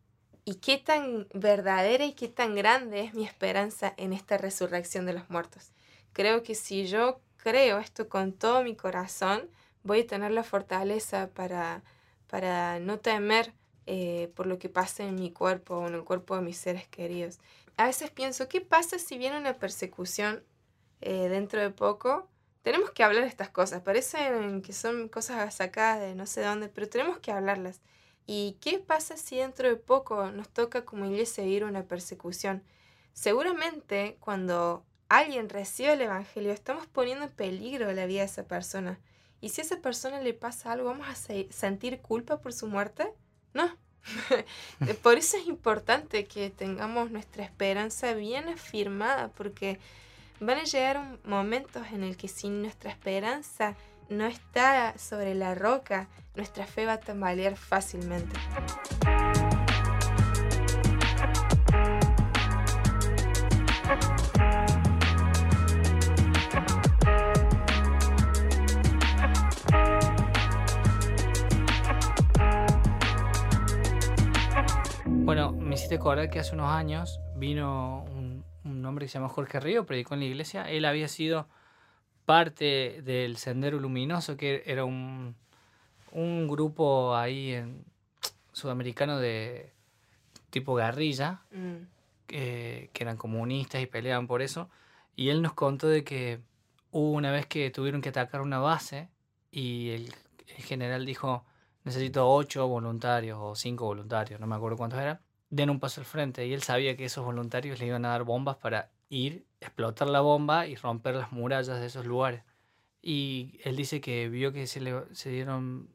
[0.46, 5.14] ¿Y qué tan verdadera y qué tan grande es mi esperanza en esta resurrección de
[5.14, 5.72] los muertos?
[6.14, 9.50] Creo que si yo creo esto con todo mi corazón,
[9.84, 11.84] voy a tener la fortaleza para,
[12.28, 13.54] para no temer
[13.92, 16.88] eh, por lo que pase en mi cuerpo o en el cuerpo de mis seres
[16.88, 17.40] queridos.
[17.76, 20.44] A veces pienso, ¿qué pasa si viene una persecución
[21.02, 22.30] eh, dentro de poco?
[22.62, 23.82] Tenemos que hablar estas cosas.
[23.82, 27.82] Parecen que son cosas sacadas de no sé dónde, pero tenemos que hablarlas.
[28.28, 32.62] ¿Y qué pasa si dentro de poco nos toca como iglesia vivir una persecución?
[33.14, 39.00] Seguramente cuando alguien recibe el Evangelio, estamos poniendo en peligro la vida de esa persona.
[39.42, 43.12] Y si a esa persona le pasa algo, ¿vamos a sentir culpa por su muerte?
[43.54, 43.70] No.
[45.04, 49.80] por eso es importante que tengamos nuestra esperanza bien afirmada, porque
[50.40, 53.76] van a llegar momentos en el que si nuestra esperanza
[54.10, 58.36] no está sobre la roca, nuestra fe va a tambalear fácilmente.
[75.30, 79.60] Bueno, me hiciste acordar que hace unos años vino un, hombre que se llama Jorge
[79.60, 80.64] Río, predicó en la iglesia.
[80.64, 81.48] Él había sido
[82.26, 85.36] parte del Sendero Luminoso, que era un,
[86.48, 87.86] grupo ahí en,
[88.54, 89.72] sudamericano de
[90.50, 91.76] tipo guerrilla, mm.
[92.26, 94.68] que eran comunistas y peleaban por eso.
[95.16, 96.40] Y él nos contó de que
[96.90, 99.10] hubo una vez que tuvieron que atacar una base
[99.52, 100.12] y el
[100.58, 101.46] general dijo,
[101.90, 106.06] necesito ocho voluntarios o cinco voluntarios, no me acuerdo cuántos eran, den un paso al
[106.06, 106.46] frente.
[106.46, 110.22] Y él sabía que esos voluntarios le iban a dar bombas para ir, explotar la
[110.22, 112.44] bomba y romper las murallas de esos lugares.
[113.02, 115.90] Y él dice que vio que se, le, se dieron,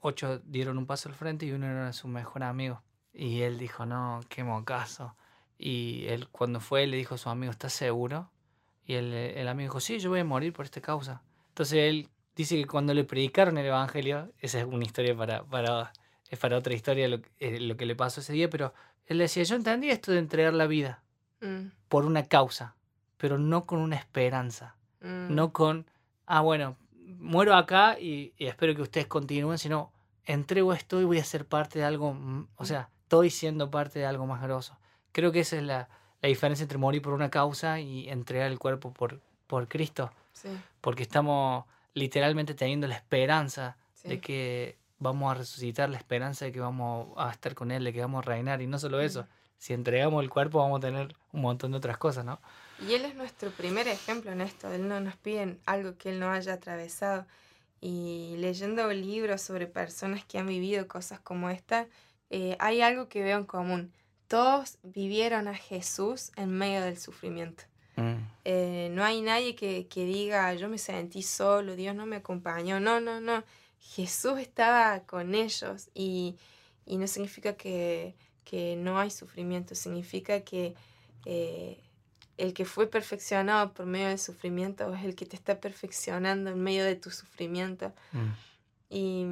[0.00, 2.82] ocho dieron un paso al frente y uno era su mejor amigo.
[3.12, 5.16] Y él dijo, no, qué mocazo.
[5.58, 8.30] Y él cuando fue le dijo a su amigo, ¿estás seguro?
[8.86, 11.22] Y el, el amigo dijo, sí, yo voy a morir por esta causa.
[11.48, 15.92] Entonces él dice que cuando le predicaron el Evangelio, esa es una historia para, para,
[16.28, 18.74] es para otra historia lo, eh, lo que le pasó ese día, pero
[19.06, 21.02] él decía, yo entendí esto de entregar la vida
[21.40, 21.66] mm.
[21.88, 22.74] por una causa,
[23.16, 25.34] pero no con una esperanza, mm.
[25.34, 25.86] no con,
[26.26, 26.76] ah, bueno,
[27.18, 29.92] muero acá y, espero que ustedes continúen, sino
[30.24, 33.98] entrego esto y voy a ser parte de algo, mm, o sea, estoy siendo parte
[33.98, 34.78] de algo más grosso.
[35.12, 35.88] Creo que esa es la,
[36.20, 40.10] la diferencia entre morir por una causa y entregar el cuerpo por, por Cristo.
[40.32, 40.48] Sí.
[40.80, 46.60] Porque estamos literalmente teniendo la esperanza de que vamos a resucitar, la esperanza de que
[46.60, 48.60] vamos a estar con Él, de que vamos a reinar.
[48.60, 49.26] Y no solo eso,
[49.58, 52.40] si entregamos el cuerpo vamos a tener un montón de otras cosas, ¿no?
[52.86, 54.72] Y Él es nuestro primer ejemplo en esto.
[54.72, 57.26] Él no nos pide algo que Él no haya atravesado.
[57.80, 61.86] Y leyendo libros sobre personas que han vivido cosas como esta,
[62.30, 63.92] eh, hay algo que veo en común.
[64.26, 67.64] Todos vivieron a Jesús en medio del sufrimiento.
[67.96, 68.14] Mm.
[68.44, 72.80] Eh, no hay nadie que, diga, yo me sentí solo, Dios no me acompañó.
[72.80, 73.44] No, no, no.
[73.78, 76.36] Jesús estaba con ellos y,
[76.86, 78.14] no significa que,
[78.78, 80.74] no hay sufrimiento, significa que
[81.26, 81.80] eh,
[82.36, 86.62] el que fue perfeccionado por medio del sufrimiento es el que te está perfeccionando en
[86.62, 87.92] medio de tu sufrimiento.
[88.12, 88.30] Mm.
[88.90, 89.26] Y,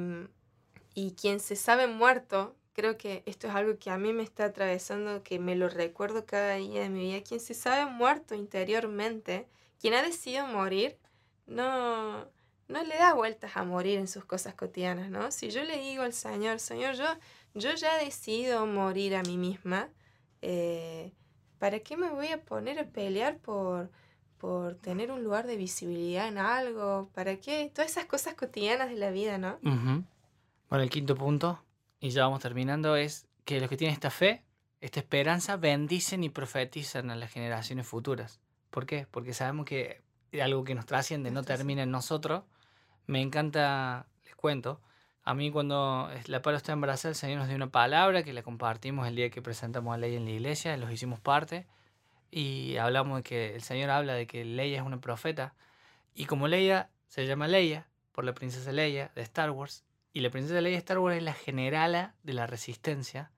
[0.93, 4.45] y quien se sabe muerto creo que esto es algo que a mí me está
[4.45, 7.23] atravesando, que me lo recuerdo cada día de mi vida.
[7.23, 9.47] Quien se sabe muerto interiormente,
[9.79, 10.97] quien ha decidido morir,
[11.45, 12.25] no,
[12.67, 15.31] no le da vueltas a morir en sus cosas cotidianas, ¿no?
[15.31, 17.05] Si yo le digo al Señor, Señor, yo,
[17.53, 19.89] yo ya he decidido morir a mí misma,
[20.41, 21.13] eh,
[21.59, 23.91] ¿para qué me voy a poner a pelear por,
[24.39, 27.09] por tener un lugar de visibilidad en algo?
[27.13, 27.71] ¿Para qué?
[27.73, 29.59] Todas esas cosas cotidianas de la vida, ¿no?
[30.69, 31.63] Bueno, el quinto punto
[32.03, 34.43] y ya vamos terminando, es que los que tienen esta fe,
[34.81, 38.41] esta esperanza, bendicen y profetizan a las generaciones futuras.
[38.71, 39.07] ¿Por qué?
[39.09, 40.01] Porque sabemos que
[40.41, 42.43] algo que nos trasciende no termina en nosotros.
[43.07, 44.81] Me encanta, les cuento,
[45.23, 48.43] a mí cuando la palo está embarazada, el Señor nos dio una palabra que la
[48.43, 51.67] compartimos el día que presentamos a Ley en la iglesia, los hicimos parte,
[52.31, 55.53] y hablamos de que el Señor habla de que Leia es una profeta,
[56.13, 60.29] y como Leia se llama Leia, por la princesa Leia de Star Wars, y la
[60.29, 63.31] princesa Leia Star Wars es la generala de la resistencia.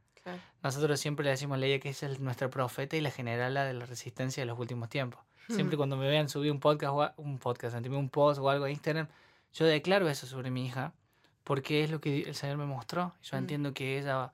[0.64, 3.86] Nosotros siempre le decimos a Leia que es nuestra profeta y la generala de la
[3.86, 5.22] resistencia de los últimos tiempos.
[5.48, 9.08] Siempre cuando me vean subir un podcast, un podcast, un post o algo a Instagram,
[9.54, 10.94] yo declaro eso sobre mi hija
[11.44, 13.14] porque es lo que el Señor me mostró.
[13.22, 14.34] Yo entiendo que ella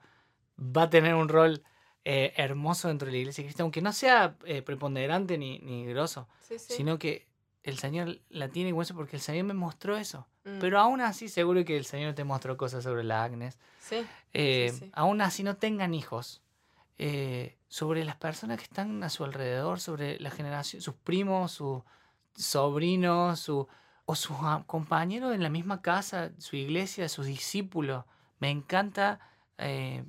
[0.58, 1.62] va a tener un rol
[2.04, 6.26] eh, hermoso dentro de la iglesia cristiana, aunque no sea eh, preponderante ni, ni grosso,
[6.56, 7.26] sino que
[7.62, 10.26] el Señor la tiene en hueso porque el Señor me mostró eso.
[10.44, 10.58] Mm.
[10.60, 13.58] Pero aún así, seguro que el Señor te mostró cosas sobre la Agnes.
[13.80, 14.04] Sí.
[14.32, 16.42] Eh, aún así, no tengan hijos.
[16.98, 21.82] Eh, sobre las personas que están a su alrededor, sobre la generación, sus primos, sus
[22.34, 23.66] sobrinos, su,
[24.04, 28.04] o sus compañeros en la misma casa, su iglesia, sus discípulos.
[28.40, 29.20] Me encanta
[29.58, 30.04] eh,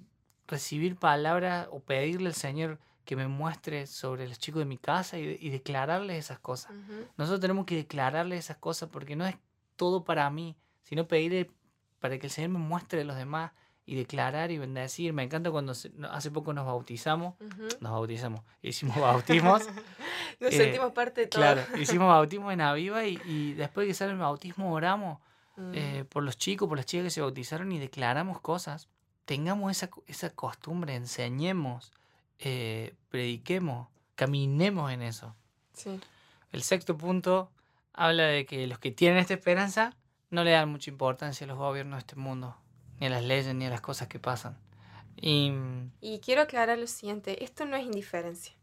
[0.48, 5.18] recibir palabras o pedirle al Señor que me muestre sobre los chicos de mi casa
[5.18, 6.72] y, declararles esas cosas.
[7.18, 9.36] Nosotros tenemos que declararles esas cosas porque no es
[9.76, 11.52] todo para mí, sino pedirle
[12.00, 13.52] para que el Señor me muestre a los demás
[13.86, 15.12] y declarar y bendecir.
[15.14, 17.36] Me encanta cuando se- no- hace poco nos bautizamos,
[17.82, 19.64] nos bautizamos, hicimos bautismos.
[20.40, 21.42] Nos Eh, sentimos parte de todo.
[21.42, 25.20] claro, hicimos bautismo en Aviva y, y después de que sale el bautismo oramos
[25.56, 25.72] Mm.
[25.76, 28.90] eh, por los chicos, por las chicas que se bautizaron y declaramos cosas.
[29.26, 31.92] Tengamos esa, esa costumbre, enseñemos,
[32.40, 35.36] eh, prediquemos, caminemos en eso.
[35.74, 36.00] Sí.
[36.52, 37.52] El sexto punto
[37.94, 39.96] habla de que los que tienen esta esperanza
[40.30, 42.56] no le dan mucha importancia a los gobiernos de este mundo,
[43.00, 44.58] ni a las leyes, ni a las cosas que pasan.
[45.16, 48.54] Y mm, Y quiero aclarar lo siguiente, esto no es indiferencia,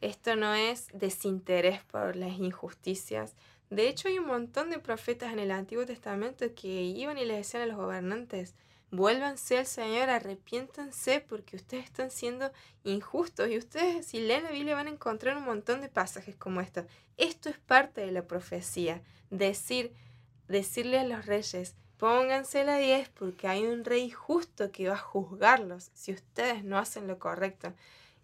[0.00, 3.34] esto no es desinterés por las injusticias.
[3.70, 7.38] De hecho, hay un montón de profetas en el Antiguo Testamento que iban y les
[7.38, 8.54] decían a los gobernantes,
[8.90, 12.52] vuélvanse al Señor, arrepiéntanse porque ustedes están siendo
[12.84, 13.48] injustos.
[13.48, 16.86] Y ustedes, si leen la Biblia, van a encontrar un montón de pasajes como estos.
[17.16, 19.92] Esto es parte de la profecía, decir,
[20.48, 24.98] decirle a los reyes, pónganse la 10 porque hay un rey justo que va a
[24.98, 27.72] juzgarlos si ustedes no hacen lo correcto.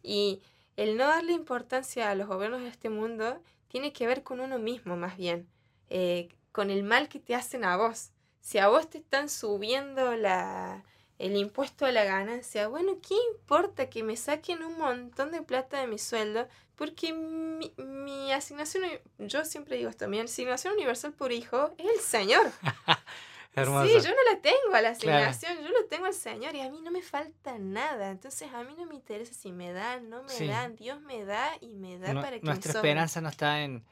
[0.03, 0.43] Y
[0.77, 4.59] el no darle importancia a los gobiernos de este mundo tiene que ver con uno
[4.59, 5.49] mismo más bien,
[5.89, 8.11] eh, con el mal que te hacen a vos.
[8.43, 10.83] Si a vos te están subiendo la,
[11.19, 15.81] el impuesto a la ganancia, bueno, ¿qué importa que me saquen un montón de plata
[15.81, 16.49] de mi sueldo?
[16.75, 18.83] Porque mi, mi asignación,
[19.19, 22.51] yo siempre digo esto, mi asignación universal por hijo es el Señor.
[23.55, 23.87] hermoso.
[23.87, 25.27] Sí, yo no la tengo a la Claro.
[25.31, 28.11] asignación, yo lo tengo al Señor y a mí no me falta nada.
[28.11, 30.49] Entonces a mí no me interesa si me dan, no me Sí.
[30.49, 30.75] dan.
[30.75, 33.85] Dios me da y me da para que nuestra esperanza no está en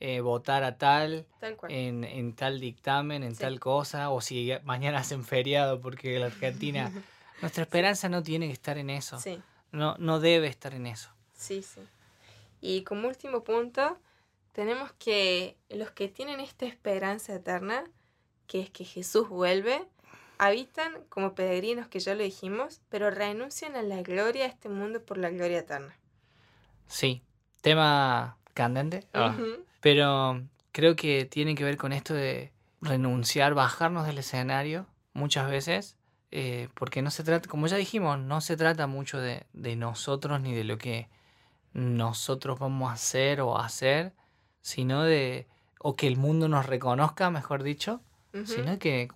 [0.00, 1.26] eh, votar a tal,
[1.68, 3.40] en, en tal dictamen, en Sí.
[3.42, 6.90] tal cosa, o si mañana hacen feriado porque la Argentina...
[7.42, 9.18] Nuestra esperanza no tiene que estar en eso.
[9.20, 11.10] sí, No, no debe estar en eso.
[11.34, 11.80] sí, sí.
[12.62, 13.98] Y como último punto,
[14.52, 17.84] tenemos que los que tienen esta esperanza eterna,
[18.46, 19.86] que es que Jesús vuelve,
[20.38, 25.02] habitan como peregrinos, que ya lo dijimos, pero renuncian a la gloria de este mundo
[25.04, 25.94] por la gloria eterna.
[26.86, 27.22] Sí,
[27.60, 29.06] tema candente.
[29.12, 29.36] Ah.
[29.86, 35.96] Pero creo que tiene que ver con esto de renunciar, bajarnos del escenario muchas veces,
[36.32, 40.40] eh, porque no se trata, como ya dijimos, no se trata mucho de, de nosotros
[40.40, 41.08] ni de lo que
[41.72, 44.12] nosotros vamos a hacer o hacer,
[44.60, 45.46] sino de,
[45.78, 48.00] o que el mundo nos reconozca, mejor dicho,
[48.44, 49.06] sino que,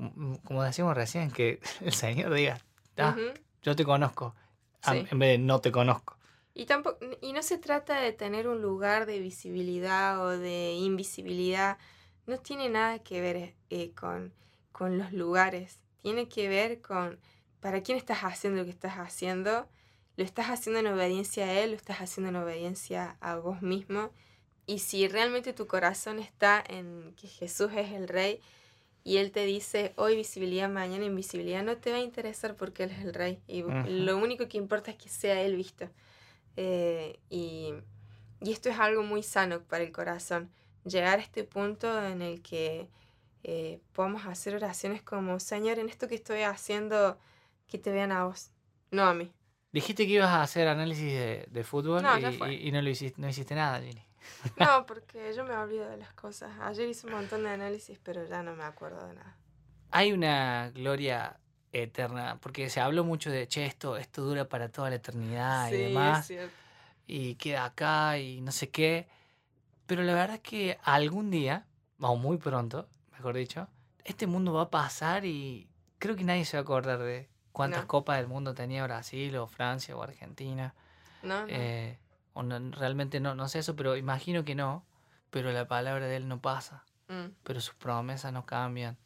[0.44, 2.60] como, decíamos recién, que el Señor diga,
[2.96, 3.16] "Ah,
[3.64, 4.36] yo te conozco,
[4.84, 5.04] Sí.
[5.10, 6.16] en vez de no te conozco.
[6.54, 11.78] Y, tampoco, y no se trata de tener un lugar de visibilidad o de invisibilidad.
[12.26, 14.32] No tiene nada que ver eh, con,
[14.72, 15.80] con los lugares.
[16.02, 17.18] Tiene que ver con
[17.60, 19.68] para quién estás haciendo lo que estás haciendo.
[20.16, 24.10] Lo estás haciendo en obediencia a Él, lo estás haciendo en obediencia a vos mismo.
[24.66, 28.40] Y si realmente tu corazón está en que Jesús es el Rey
[29.02, 32.90] y Él te dice hoy visibilidad, mañana invisibilidad, no te va a interesar porque Él
[32.90, 33.40] es el Rey.
[33.46, 35.88] Y lo único que importa es que sea Él visto.
[36.56, 37.74] Eh, y,
[38.40, 40.50] y esto es algo muy sano para el corazón.
[40.84, 42.88] Llegar a este punto en el que
[43.42, 47.18] eh, podamos hacer oraciones como, Señor, en esto que estoy haciendo,
[47.68, 48.50] que te vean a vos,
[48.90, 49.32] no a mí.
[49.72, 52.22] Dijiste que ibas a hacer análisis de, de fútbol No, y,
[52.54, 54.04] y- y no lo hiciste, no hiciste nada, Jenny.
[54.56, 56.50] No, porque yo me olvido de las cosas.
[56.60, 59.36] Ayer hice un montón de análisis, pero ya no me acuerdo de nada.
[59.90, 61.38] Hay una gloria
[61.72, 65.70] eterna, porque se habló mucho de, che, esto, esto dura para toda la eternidad y
[65.72, 66.32] Sí, demás,
[67.06, 69.08] y queda acá y no sé qué.
[69.86, 71.66] Pero la verdad es que algún día,
[71.98, 73.68] o muy pronto, mejor dicho,
[74.04, 77.82] este mundo va a pasar y creo que nadie se va a acordar de cuántas
[77.82, 77.88] No.
[77.88, 80.74] copas del mundo tenía Brasil o Francia o Argentina.
[81.22, 81.46] No, no.
[81.48, 81.98] Eh,
[82.32, 84.84] o no- realmente no, no sé eso, pero imagino que no.
[85.30, 86.84] Pero la palabra de él no pasa.
[87.08, 88.96] Mm, Pero sus promesas no cambian.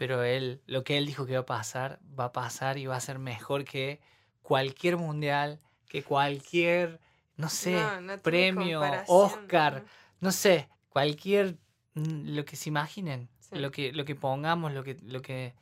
[0.00, 2.96] Pero él, lo que él dijo que va a pasar, va a pasar y va
[2.96, 4.00] a ser mejor que
[4.40, 5.60] cualquier mundial,
[5.90, 7.00] que cualquier,
[7.36, 9.84] no sé, no, no tiene premio, Oscar,
[10.20, 10.32] no.
[10.32, 11.58] sé, cualquier,
[11.92, 13.56] mm, lo que se imaginen, Sí.
[13.58, 15.52] lo que, lo que pongamos, lo que, lo que,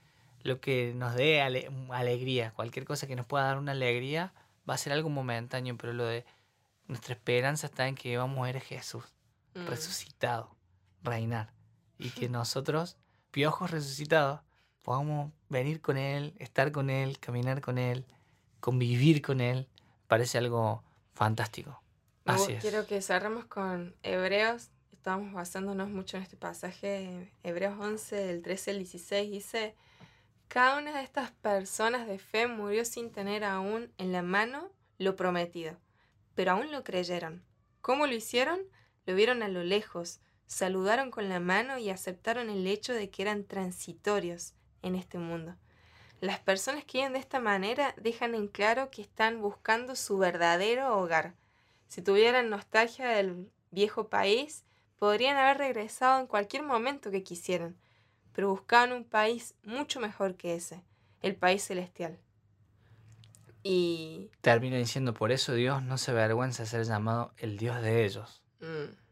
[0.44, 4.34] lo que nos dé ale- alegría, cualquier cosa que nos pueda dar una alegría,
[4.70, 6.24] va a ser algo momentáneo, pero lo de
[6.86, 9.02] nuestra esperanza está en que vamos a ver a Jesús
[9.56, 10.54] Mm, resucitado,
[11.02, 11.52] reinar.
[11.98, 12.98] Y que nosotros,
[13.30, 14.40] piojos resucitados,
[14.82, 18.06] podamos venir con Él, estar con Él, caminar con Él,
[18.60, 19.68] convivir con Él.
[20.06, 20.82] Parece algo
[21.14, 21.82] fantástico.
[22.24, 22.62] Así es.
[22.62, 24.70] Quiero que cerremos con Hebreos.
[24.92, 27.32] Estamos basándonos mucho en este pasaje.
[27.42, 29.74] Hebreos 11, del 13 al 16 dice,
[30.48, 35.14] cada una de estas personas de fe murió sin tener aún en la mano lo
[35.14, 35.76] prometido,
[36.34, 37.44] pero aún lo creyeron.
[37.82, 38.60] ¿Cómo lo hicieron?
[39.06, 43.22] Lo vieron a lo lejos, saludaron con la mano y aceptaron el hecho de que
[43.22, 45.55] eran transitorios en este mundo.
[46.20, 50.99] Las personas que viven de esta manera dejan en claro que están buscando su verdadero
[50.99, 51.34] hogar.
[51.86, 54.64] Si tuvieran nostalgia del viejo país,
[54.99, 57.76] podrían haber regresado en cualquier momento que quisieran,
[58.32, 60.82] pero buscaban un país mucho mejor que ese,
[61.22, 62.18] el país celestial.
[63.62, 64.30] Y...
[64.40, 68.42] Termina diciendo, por eso Dios no se avergüenza de ser llamado el Dios de ellos.
[68.61, 69.07] mm,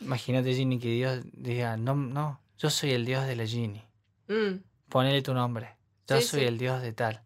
[0.00, 3.82] Imagínate, Ginny, que Dios diga, no, no, yo soy el Dios de la Ginny.
[4.28, 4.62] mm.
[4.88, 5.76] Ponele tu nombre.
[6.08, 6.46] Yo Sí, soy sí.
[6.46, 7.22] el Dios de tal.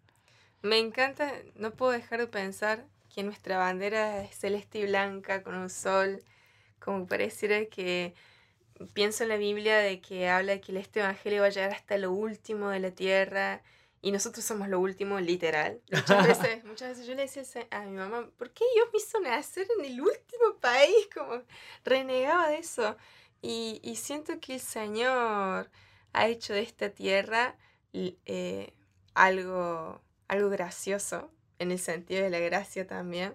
[0.63, 5.55] Me encanta, no puedo dejar de pensar que nuestra bandera es celeste y blanca con
[5.55, 6.23] un sol,
[6.79, 8.15] como pareciera que
[8.93, 12.13] pienso en la Biblia de que habla que este evangelio va a llegar hasta lo
[12.13, 13.63] último de la tierra
[14.05, 15.81] y nosotros somos lo último literal.
[15.91, 19.19] Muchas veces, muchas veces yo le decía a mi mamá, ¿por qué Dios me hizo
[19.19, 21.09] nacer en el último país?
[21.15, 21.43] Como
[21.87, 22.99] renegaba de eso.
[23.41, 25.71] Y, y siento que el Señor
[26.13, 27.57] ha hecho de esta tierra
[27.95, 28.75] eh,
[29.15, 33.35] algo, algo gracioso, en el sentido de la gracia también.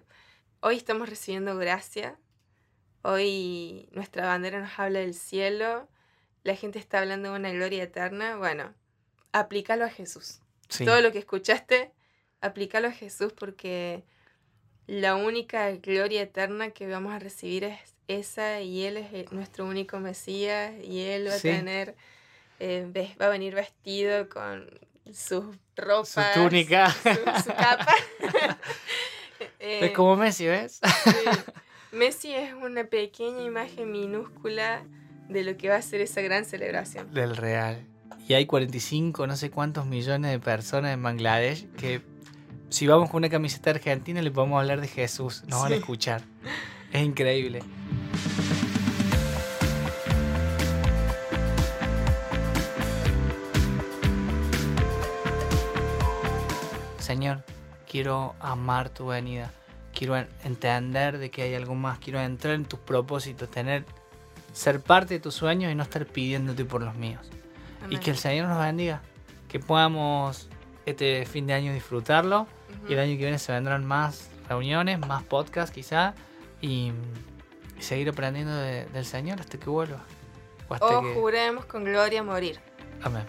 [0.60, 2.16] Hoy estamos recibiendo gracia.
[3.02, 5.88] Hoy nuestra bandera nos habla del cielo.
[6.44, 8.36] La gente está hablando de una gloria eterna.
[8.36, 8.72] Bueno,
[9.32, 10.42] aplícalo a Jesús.
[10.70, 10.84] Sí.
[10.86, 11.92] Todo lo que escuchaste,
[12.40, 14.02] aplícalo a Jesús porque
[14.86, 19.66] la única gloria eterna que vamos a recibir es esa y Él es el- nuestro
[19.66, 21.48] único Mesías y Él va Sí.
[21.48, 21.94] a tener,
[22.58, 24.68] eh, ves- va a venir vestido con
[25.12, 26.90] sus ropas, túnica.
[26.90, 27.10] su,
[27.44, 27.94] su capa.
[29.58, 30.80] Eh, Es como Messi, ¿ves?
[31.04, 31.10] sí.
[31.92, 34.82] Messi es una pequeña imagen minúscula
[35.28, 37.12] de lo que va a ser esa gran celebración.
[37.12, 37.86] Del real.
[38.28, 42.02] Y hay 45, no sé cuántos millones de personas en Bangladesh que
[42.68, 45.42] si vamos con una camiseta argentina le podemos hablar de Jesús.
[45.48, 46.22] Nos van a escuchar.
[46.92, 47.60] Es increíble.
[56.98, 57.42] Señor,
[57.90, 59.50] quiero amar tu venida.
[59.94, 61.98] Quiero en- entender de que hay algo más.
[61.98, 63.84] Quiero entrar en tus propósitos, tener,
[64.52, 67.28] ser parte de tus sueños y no estar pidiéndote por los míos.
[67.88, 69.00] Y que el Señor nos bendiga.
[69.48, 70.48] Que podamos
[70.86, 72.46] este fin de año disfrutarlo.
[72.88, 76.14] Y el año que viene se vendrán más reuniones, más podcasts quizá.
[76.60, 76.92] Y,
[77.78, 80.02] y seguir aprendiendo de- del Señor hasta que vuelva.
[80.68, 81.14] O hasta O que...
[81.14, 82.60] juremos con gloria morir.
[83.02, 83.24] Amén.